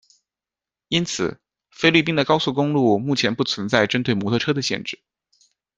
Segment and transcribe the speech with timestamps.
[0.87, 1.39] 因此，
[1.69, 4.99] 菲律宾的高速公路目前不存在针对摩托车的限制。